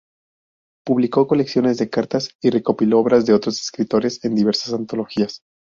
[0.83, 5.43] Publicó colecciones de cartas y recopiló obras de otros escritores en diversas antologías.